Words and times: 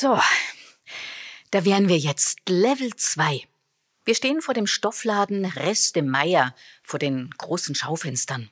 So, 0.00 0.16
da 1.50 1.64
wären 1.64 1.88
wir 1.88 1.98
jetzt 1.98 2.38
Level 2.48 2.94
2. 2.94 3.42
Wir 4.04 4.14
stehen 4.14 4.40
vor 4.40 4.54
dem 4.54 4.68
Stoffladen 4.68 5.44
Reste 5.44 6.02
Meier 6.02 6.54
vor 6.84 7.00
den 7.00 7.30
großen 7.36 7.74
Schaufenstern. 7.74 8.48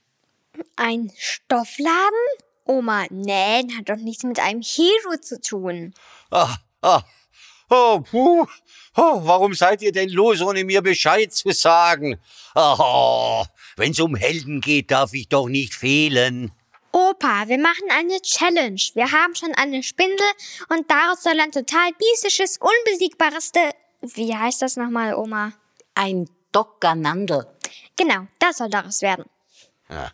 Ein 0.75 1.13
Stoffladen? 1.17 2.19
Oma, 2.65 3.07
nee, 3.11 3.63
hat 3.79 3.89
doch 3.89 3.95
nichts 3.95 4.25
mit 4.25 4.41
einem 4.41 4.61
Hero 4.61 5.21
zu 5.21 5.41
tun. 5.41 5.95
Ah, 6.33 6.57
ah, 6.83 7.05
oh, 7.71 8.01
puh. 8.01 8.45
Oh, 8.97 9.21
warum 9.23 9.55
seid 9.55 9.83
ihr 9.83 9.93
denn 9.93 10.09
los, 10.09 10.41
ohne 10.41 10.65
mir 10.65 10.83
Bescheid 10.83 11.33
zu 11.33 11.53
sagen? 11.53 12.19
Oh, 12.57 13.45
wenn's 13.77 14.01
um 14.01 14.17
Helden 14.17 14.61
geht, 14.61 14.91
darf 14.91 15.15
ich 15.15 15.29
doch 15.29 15.47
nicht 15.47 15.75
fehlen. 15.75 16.51
Opa, 16.97 17.47
wir 17.47 17.59
machen 17.59 17.91
eine 17.91 18.23
Challenge. 18.23 18.81
Wir 18.95 19.13
haben 19.13 19.35
schon 19.35 19.53
eine 19.55 19.83
Spindel 19.83 20.27
und 20.71 20.91
daraus 20.91 21.23
soll 21.23 21.39
ein 21.39 21.53
total 21.53 21.93
biestisches, 21.93 22.59
unbesiegbares, 22.59 23.53
De 23.53 23.71
wie 24.01 24.35
heißt 24.35 24.63
das 24.63 24.77
nochmal, 24.77 25.13
Oma? 25.13 25.53
Ein 25.95 26.27
Dockernandel. 26.53 27.47
Genau, 27.99 28.29
das 28.39 28.57
soll 28.57 28.71
daraus 28.71 29.03
werden. 29.03 29.27
Ah, 29.91 30.09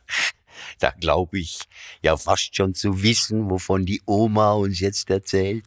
da 0.81 0.91
glaube 0.91 1.39
ich 1.39 1.61
ja 2.03 2.17
fast 2.17 2.57
schon 2.57 2.75
zu 2.75 3.01
wissen, 3.01 3.49
wovon 3.49 3.87
die 3.87 4.03
Oma 4.07 4.55
uns 4.55 4.81
jetzt 4.81 5.09
erzählt. 5.09 5.67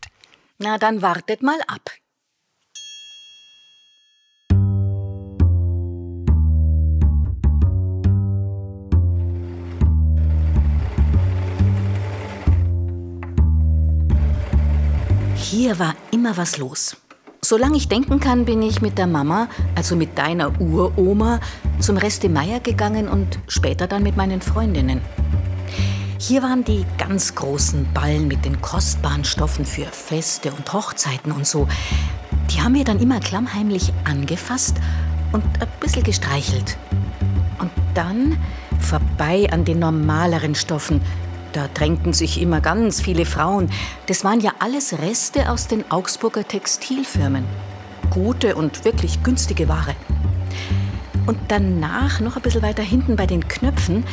Na, 0.58 0.78
dann 0.78 1.02
wartet 1.02 1.42
mal 1.42 1.61
ab. 1.67 1.92
Hier 15.58 15.80
war 15.80 15.95
immer 16.11 16.36
was 16.36 16.58
los. 16.58 16.98
Solange 17.42 17.78
ich 17.78 17.88
denken 17.88 18.20
kann, 18.20 18.44
bin 18.44 18.61
ich 18.61 18.81
mit 18.81 18.98
der 18.98 19.08
Mama, 19.08 19.48
also 19.73 19.95
mit 19.95 20.17
deiner 20.17 20.59
Uroma, 20.59 21.39
zum 21.80 21.95
Reste 21.95 22.28
Meier 22.28 22.59
gegangen 22.59 23.08
und 23.08 23.39
später 23.48 23.88
dann 23.88 24.03
mit 24.03 24.17
meinen 24.17 24.42
Freundinnen. 24.42 25.00
Hier 26.20 26.44
waren 26.44 26.66
die 26.66 26.86
ganz 26.98 27.36
großen 27.36 27.88
Ballen 27.94 28.28
mit 28.28 28.44
den 28.44 28.61
kostbaren 28.61 29.23
Stoffen 29.23 29.64
für 29.64 29.86
Feste 29.86 30.52
und 30.52 30.73
Hochzeiten 30.73 31.31
und 31.31 31.48
so. 31.48 31.70
Die 32.52 32.59
haben 32.59 32.73
wir 32.73 32.83
dann 32.83 33.00
immer 33.00 33.22
klammheimlich 33.22 33.94
angefasst 34.03 34.76
und 35.31 35.45
ein 35.61 35.70
bisschen 35.80 36.03
gestreichelt. 36.03 36.76
Und 37.59 37.72
dann 37.94 38.38
vorbei 38.81 39.48
an 39.53 39.64
den 39.64 39.80
normaleren 39.80 40.53
Stoffen, 40.53 41.00
da 41.56 41.70
drängten 41.73 42.11
sich 42.11 42.42
immer 42.42 42.59
ganz 42.59 43.02
viele 43.02 43.25
Frauen. 43.25 43.70
Das 44.08 44.23
waren 44.23 44.42
ja 44.42 44.52
alles 44.59 45.00
Reste 45.00 45.50
aus 45.50 45.67
den 45.67 45.89
Augsburger 45.89 46.45
Textilfirmen. 46.45 47.45
Gute 48.09 48.56
und 48.56 48.84
wirklich 48.84 49.23
günstige 49.23 49.70
Ware. 49.70 49.95
Und 51.26 51.38
danach, 51.48 52.20
noch 52.20 52.36
ein 52.36 52.42
bisschen 52.42 52.61
weiter 52.61 52.83
hinten 52.83 53.16
bei 53.16 53.26
den 53.26 53.48
Knöpfen, 53.48 54.03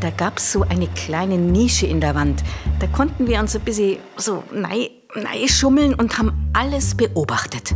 da 0.00 0.10
gab 0.10 0.38
es 0.38 0.52
so 0.52 0.62
eine 0.62 0.86
kleine 0.88 1.36
Nische 1.36 1.86
in 1.86 2.00
der 2.00 2.14
Wand. 2.14 2.42
Da 2.78 2.86
konnten 2.86 3.26
wir 3.26 3.40
uns 3.40 3.56
ein 3.56 3.62
bisschen 3.62 3.96
so 4.16 4.44
nei, 4.54 4.90
nei 5.14 5.48
schummeln 5.48 5.94
und 5.94 6.18
haben 6.18 6.50
alles 6.52 6.94
beobachtet. 6.94 7.74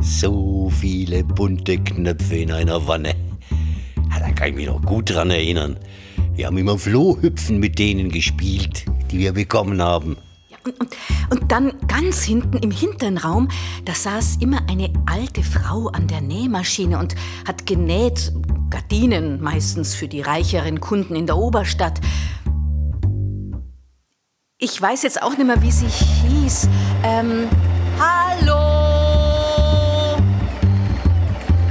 So 0.00 0.70
viele 0.80 1.24
bunte 1.24 1.76
Knöpfe 1.78 2.36
in 2.36 2.52
einer 2.52 2.86
Wanne. 2.86 3.14
Da 4.18 4.30
kann 4.30 4.48
ich 4.48 4.54
mich 4.54 4.66
noch 4.66 4.82
gut 4.82 5.12
dran 5.12 5.30
erinnern. 5.30 5.76
Wir 6.38 6.46
haben 6.46 6.56
immer 6.56 6.78
Flohhüpfen 6.78 7.58
mit 7.58 7.80
denen 7.80 8.12
gespielt, 8.12 8.84
die 9.10 9.18
wir 9.18 9.32
bekommen 9.32 9.82
haben. 9.82 10.16
Und, 10.64 10.78
und, 10.78 10.96
und 11.30 11.50
dann 11.50 11.72
ganz 11.88 12.22
hinten 12.22 12.58
im 12.58 12.70
hinteren 12.70 13.18
Raum, 13.18 13.48
da 13.84 13.92
saß 13.92 14.36
immer 14.40 14.60
eine 14.70 14.92
alte 15.06 15.42
Frau 15.42 15.88
an 15.88 16.06
der 16.06 16.20
Nähmaschine 16.20 16.96
und 17.00 17.16
hat 17.44 17.66
genäht, 17.66 18.32
Gardinen 18.70 19.42
meistens 19.42 19.96
für 19.96 20.06
die 20.06 20.20
reicheren 20.20 20.78
Kunden 20.78 21.16
in 21.16 21.26
der 21.26 21.36
Oberstadt. 21.36 22.00
Ich 24.58 24.80
weiß 24.80 25.02
jetzt 25.02 25.20
auch 25.20 25.36
nicht 25.36 25.44
mehr, 25.44 25.60
wie 25.60 25.72
sie 25.72 25.88
hieß. 25.88 26.68
Ähm, 27.02 27.48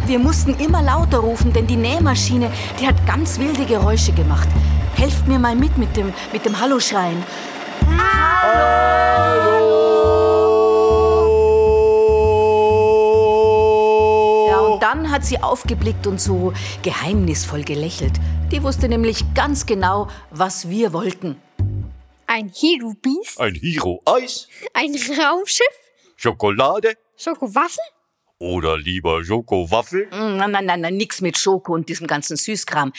Wir 0.07 0.19
mussten 0.19 0.55
immer 0.59 0.81
lauter 0.81 1.17
rufen, 1.17 1.51
denn 1.51 1.67
die 1.67 1.75
Nähmaschine, 1.75 2.49
die 2.79 2.87
hat 2.87 3.05
ganz 3.05 3.37
wilde 3.39 3.65
Geräusche 3.65 4.13
gemacht. 4.13 4.47
Helft 4.95 5.27
mir 5.27 5.37
mal 5.37 5.53
mit 5.53 5.77
mit 5.77 5.97
dem, 5.97 6.13
mit 6.31 6.45
dem 6.45 6.57
Hallo-Schreien. 6.57 7.21
Ja, 14.49 14.59
und 14.59 14.81
dann 14.81 15.11
hat 15.11 15.25
sie 15.25 15.39
aufgeblickt 15.39 16.07
und 16.07 16.21
so 16.21 16.53
geheimnisvoll 16.83 17.63
gelächelt. 17.63 18.13
Die 18.51 18.63
wusste 18.63 18.87
nämlich 18.87 19.25
ganz 19.33 19.65
genau, 19.65 20.07
was 20.31 20.69
wir 20.69 20.93
wollten. 20.93 21.35
Ein 22.27 22.49
Hero 22.55 22.93
Beast? 23.01 23.39
Ein 23.39 23.55
Hero 23.55 24.01
Eis, 24.05 24.47
Ein 24.73 24.95
Raumschiff? 25.19 25.67
Schokolade 26.15 26.93
Schokowaffen? 27.17 27.83
Oder 28.39 28.77
lieber 28.77 29.23
Schokowaffel? 29.23 30.07
Mm, 30.07 30.37
Nein, 30.37 30.51
nein, 30.51 30.65
nein, 30.65 30.81
nein, 30.81 30.97
nix 30.97 31.21
mit 31.21 31.37
Schoko 31.37 31.73
und 31.73 31.89
diesem 31.89 32.07
ganzen 32.07 32.37
Süßkram. 32.37 32.93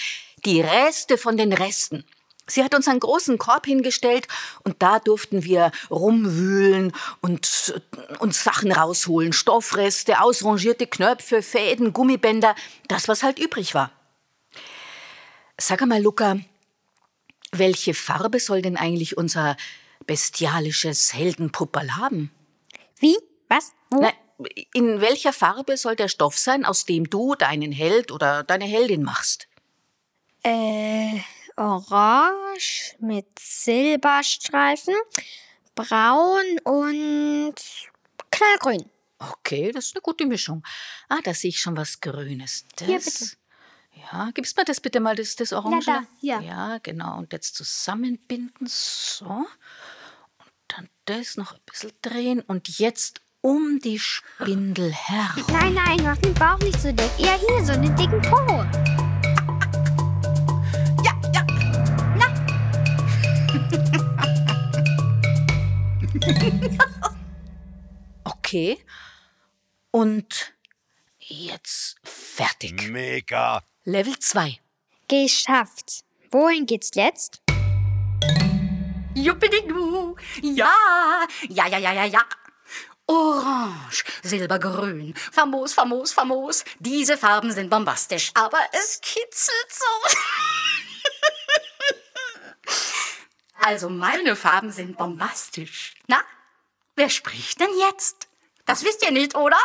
Die 0.45 0.61
Reste 0.61 1.19
von 1.19 1.37
den 1.37 1.53
Resten. 1.53 2.05
Sie 2.47 2.65
hat 2.65 2.75
uns 2.75 2.89
einen 2.89 3.01
großen 3.01 3.37
Korb 3.37 3.67
hingestellt 3.67 4.27
und 4.65 4.77
da 4.83 5.01
durften 5.01 5.45
wir 5.45 5.71
rumwühlen 5.91 6.93
und 7.21 7.75
uns 8.21 8.43
Sachen 8.43 8.73
rausholen. 8.73 9.35
Stoffreste, 9.35 10.21
ausrangierte 10.23 10.87
Knöpfe, 10.87 11.43
Fäden, 11.43 11.93
Gummibänder, 11.93 12.55
das, 12.89 13.07
was 13.07 13.23
halt 13.23 13.39
übrig 13.39 13.75
war. 13.75 13.93
Sag 15.61 15.83
einmal, 15.83 16.01
Luca, 16.01 16.39
welche 17.53 17.93
Farbe 17.93 18.41
soll 18.41 18.63
denn 18.63 18.77
eigentlich 18.79 19.19
unser 19.19 19.57
bestialisches 20.07 21.13
Heldenpupperl 21.13 21.97
haben? 21.97 22.31
Wie? 22.99 23.17
Was? 23.49 23.73
Wo? 23.91 24.01
Na, 24.01 24.13
in 24.73 25.01
welcher 25.01 25.33
Farbe 25.33 25.77
soll 25.77 25.97
der 25.97 26.09
Stoff 26.09 26.39
sein, 26.39 26.65
aus 26.65 26.85
dem 26.85 27.11
du 27.11 27.35
deinen 27.35 27.73
Held 27.73 28.13
oder 28.13 28.45
deine 28.45 28.65
Heldin 28.65 29.03
machst? 29.03 29.49
Äh, 30.43 31.21
orange 31.57 32.95
mit 33.01 33.27
Silberstreifen, 33.39 34.95
braun 35.75 36.59
und 36.65 37.55
knallgrün. 38.31 38.89
Okay, 39.19 39.73
das 39.73 39.87
ist 39.87 39.97
eine 39.97 40.03
gute 40.03 40.27
Mischung. 40.27 40.63
Ah, 41.09 41.19
da 41.25 41.35
sehe 41.35 41.49
ich 41.49 41.61
schon 41.61 41.77
was 41.77 42.01
Grünes. 42.01 42.65
Das, 42.77 42.87
Hier, 42.87 42.99
bitte. 43.01 43.37
Ja, 44.13 44.31
gibst 44.33 44.57
mir 44.57 44.65
das 44.65 44.81
bitte 44.81 45.01
mal, 45.01 45.17
das, 45.17 45.35
das 45.35 45.53
Orange? 45.53 45.87
da, 45.87 46.05
hier. 46.21 46.41
Ja, 46.41 46.79
genau. 46.79 47.19
Und 47.19 47.33
jetzt 47.33 47.57
zusammenbinden. 47.57 48.67
So. 48.69 49.25
Und 49.27 49.47
dann 50.69 50.89
das 51.07 51.37
noch 51.37 51.53
ein 51.53 51.61
bisschen 51.67 51.93
drehen. 52.01 52.41
Und 52.43 52.79
jetzt 52.79 53.21
um 53.41 53.79
die 53.81 53.99
Spindel 53.99 54.93
herum. 54.93 55.45
Nein, 55.53 55.75
nein, 55.75 55.99
mach 56.03 56.17
den 56.19 56.35
Bauch 56.35 56.59
nicht 56.59 56.81
so 56.81 56.91
dick. 56.93 57.11
Eher 57.19 57.39
hier, 57.39 57.65
so 57.65 57.73
einen 57.73 57.95
dicken 57.97 58.21
Po. 58.23 58.65
Ja, 61.05 61.15
ja. 61.35 61.47
Okay. 68.25 68.79
Und 69.91 70.55
jetzt 71.19 71.97
fertig. 72.03 72.89
Mega. 72.91 73.63
Level 73.85 74.19
2. 74.19 74.59
Geschafft. 75.07 76.05
Wohin 76.31 76.65
geht's 76.65 76.91
jetzt? 76.95 77.43
Juppididu. 79.15 80.17
Ja, 80.43 81.27
ja, 81.49 81.67
ja, 81.67 81.79
ja, 81.79 81.93
ja, 81.93 82.05
ja. 82.05 82.23
Orange, 83.09 84.05
Silbergrün, 84.23 85.15
famos, 85.33 85.73
famos, 85.73 86.13
famos. 86.13 86.63
Diese 86.79 87.17
Farben 87.17 87.51
sind 87.53 87.71
bombastisch, 87.71 88.31
aber 88.35 88.61
es 88.73 89.01
kitzelt 89.01 89.71
so. 89.71 89.87
also 93.65 93.89
meine 93.89 94.37
Farben 94.37 94.71
sind 94.71 94.99
bombastisch. 94.99 95.95
Na, 96.07 96.21
wer 96.97 97.09
spricht 97.09 97.59
denn 97.61 97.71
jetzt? 97.79 98.29
Das 98.67 98.85
wisst 98.85 99.03
ihr 99.03 99.11
nicht, 99.11 99.35
oder? 99.35 99.57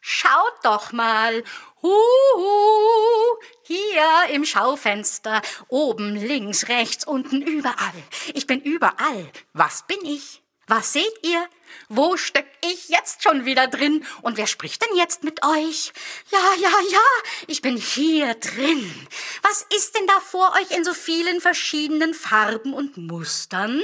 Schaut 0.00 0.64
doch 0.64 0.90
mal. 0.90 1.44
Huhu, 1.80 3.38
hier 3.62 4.04
im 4.30 4.44
Schaufenster, 4.44 5.42
oben, 5.68 6.16
links, 6.16 6.68
rechts, 6.68 7.06
unten, 7.06 7.40
überall. 7.40 8.02
Ich 8.34 8.48
bin 8.48 8.60
überall. 8.60 9.30
Was 9.52 9.86
bin 9.86 10.04
ich? 10.04 10.41
Was 10.74 10.94
seht 10.94 11.18
ihr? 11.20 11.46
Wo 11.90 12.16
steck 12.16 12.46
ich 12.62 12.88
jetzt 12.88 13.22
schon 13.22 13.44
wieder 13.44 13.66
drin? 13.66 14.06
Und 14.22 14.38
wer 14.38 14.46
spricht 14.46 14.80
denn 14.82 14.96
jetzt 14.96 15.22
mit 15.22 15.44
euch? 15.44 15.92
Ja, 16.30 16.54
ja, 16.58 16.70
ja, 16.90 17.06
ich 17.46 17.60
bin 17.60 17.76
hier 17.76 18.32
drin. 18.36 19.06
Was 19.42 19.66
ist 19.76 19.94
denn 19.94 20.06
da 20.06 20.18
vor 20.20 20.54
euch 20.58 20.70
in 20.74 20.82
so 20.82 20.94
vielen 20.94 21.42
verschiedenen 21.42 22.14
Farben 22.14 22.72
und 22.72 22.96
Mustern? 22.96 23.82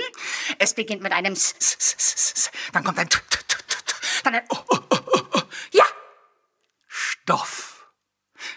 Es 0.58 0.72
beginnt 0.72 1.02
mit 1.02 1.12
einem 1.12 1.34
S, 1.34 1.54
S, 1.58 1.76
S, 1.98 2.50
dann 2.72 2.84
kommt 2.84 2.98
ein 2.98 3.10
T, 3.10 3.18
T, 3.18 3.36
T, 3.36 3.56
T, 3.68 3.94
dann 4.24 4.36
ein 4.36 4.46
O, 4.48 4.56
O, 4.56 4.76
O, 4.76 4.96
O, 4.96 5.38
O. 5.40 5.42
Ja, 5.72 5.84
Stoff. 6.86 7.86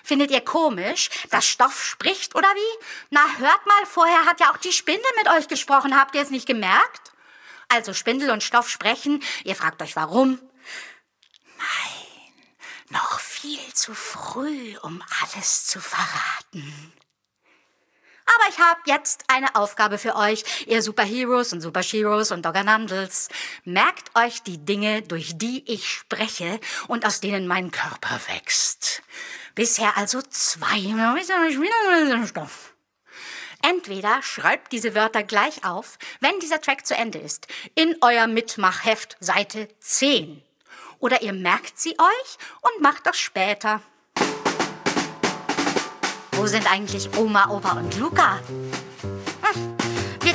Findet 0.05 0.31
ihr 0.31 0.39
komisch, 0.39 1.09
dass 1.31 1.45
Stoff 1.45 1.83
spricht 1.83 2.33
oder 2.33 2.47
wie? 2.47 2.85
Na, 3.09 3.25
hört 3.39 3.65
mal, 3.65 3.85
vorher 3.85 4.25
hat 4.25 4.39
ja 4.39 4.53
auch 4.53 4.57
die 4.57 4.71
Spindel 4.71 5.11
mit 5.17 5.27
euch 5.31 5.49
gesprochen. 5.49 5.99
Habt 5.99 6.15
ihr 6.15 6.21
es 6.21 6.29
nicht 6.29 6.47
gemerkt? 6.47 7.10
Also 7.73 7.93
Spindel 7.93 8.29
und 8.31 8.43
Stoff 8.43 8.69
sprechen. 8.69 9.23
Ihr 9.45 9.55
fragt 9.55 9.81
euch 9.81 9.95
warum. 9.95 10.39
Nein, 11.57 12.33
noch 12.89 13.19
viel 13.19 13.73
zu 13.73 13.93
früh, 13.93 14.77
um 14.81 15.01
alles 15.21 15.67
zu 15.67 15.79
verraten. 15.79 16.93
Aber 18.35 18.49
ich 18.49 18.59
habe 18.59 18.79
jetzt 18.85 19.23
eine 19.27 19.55
Aufgabe 19.55 19.97
für 19.97 20.15
euch, 20.15 20.43
ihr 20.67 20.81
Superheroes 20.81 21.53
und 21.53 21.61
Superheroes 21.61 22.31
und 22.31 22.45
Dogganandels. 22.45 23.29
Merkt 23.63 24.15
euch 24.15 24.43
die 24.43 24.63
Dinge, 24.63 25.01
durch 25.01 25.37
die 25.37 25.63
ich 25.71 25.89
spreche 25.89 26.59
und 26.87 27.05
aus 27.05 27.19
denen 27.19 27.47
mein 27.47 27.71
Körper 27.71 28.19
wächst. 28.27 29.01
Bisher 29.55 29.97
also 29.97 30.21
zwei. 30.21 30.79
Stoff. 32.27 32.70
Entweder 33.61 34.21
schreibt 34.21 34.71
diese 34.71 34.95
Wörter 34.95 35.23
gleich 35.23 35.63
auf, 35.63 35.97
wenn 36.19 36.39
dieser 36.39 36.61
Track 36.61 36.85
zu 36.85 36.95
Ende 36.95 37.19
ist, 37.19 37.47
in 37.75 37.95
euer 38.01 38.27
Mitmachheft 38.27 39.17
Seite 39.19 39.67
10. 39.79 40.41
Oder 40.99 41.21
ihr 41.21 41.33
merkt 41.33 41.79
sie 41.79 41.97
euch 41.97 42.37
und 42.61 42.81
macht 42.81 43.05
das 43.05 43.17
später. 43.17 43.81
Wo 46.33 46.47
sind 46.47 46.71
eigentlich 46.71 47.15
Oma, 47.17 47.49
Opa 47.49 47.73
und 47.73 47.97
Luca? 47.99 48.39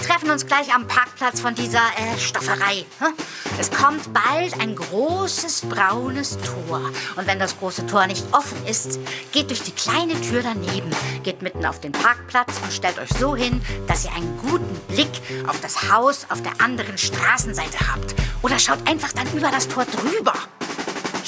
Wir 0.06 0.12
treffen 0.14 0.30
uns 0.30 0.46
gleich 0.46 0.72
am 0.72 0.86
Parkplatz 0.86 1.40
von 1.40 1.56
dieser 1.56 1.80
äh, 1.80 2.16
Stofferei. 2.16 2.84
Hm? 3.00 3.12
Es 3.58 3.72
kommt 3.72 4.12
bald 4.12 4.54
ein 4.60 4.76
großes 4.76 5.62
braunes 5.62 6.38
Tor. 6.38 6.80
Und 7.16 7.26
wenn 7.26 7.40
das 7.40 7.58
große 7.58 7.88
Tor 7.88 8.06
nicht 8.06 8.24
offen 8.30 8.56
ist, 8.66 9.00
geht 9.32 9.50
durch 9.50 9.62
die 9.62 9.72
kleine 9.72 10.14
Tür 10.20 10.44
daneben, 10.44 10.90
geht 11.24 11.42
mitten 11.42 11.66
auf 11.66 11.80
den 11.80 11.90
Parkplatz 11.90 12.52
und 12.62 12.72
stellt 12.72 13.00
euch 13.00 13.10
so 13.18 13.34
hin, 13.34 13.60
dass 13.88 14.04
ihr 14.04 14.12
einen 14.12 14.38
guten 14.38 14.76
Blick 14.86 15.10
auf 15.48 15.60
das 15.60 15.90
Haus 15.90 16.26
auf 16.30 16.40
der 16.40 16.52
anderen 16.60 16.96
Straßenseite 16.96 17.78
habt. 17.92 18.14
Oder 18.42 18.60
schaut 18.60 18.88
einfach 18.88 19.12
dann 19.12 19.26
über 19.32 19.50
das 19.50 19.66
Tor 19.66 19.86
drüber. 19.86 20.34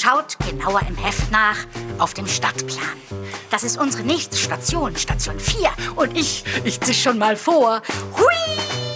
Schaut 0.01 0.39
genauer 0.49 0.83
im 0.89 0.97
Heft 0.97 1.29
nach 1.33 1.57
auf 1.99 2.15
dem 2.15 2.29
Stadtplan. 2.29 2.85
Das 3.51 3.65
ist 3.65 3.79
unsere 3.79 4.05
nächste 4.05 4.37
Station, 4.37 4.95
Station 4.95 5.41
4. 5.41 5.71
Und 5.97 6.17
ich, 6.17 6.45
ich 6.63 6.81
zisch 6.81 7.03
schon 7.03 7.19
mal 7.19 7.35
vor. 7.35 7.83
Hui! 8.17 8.88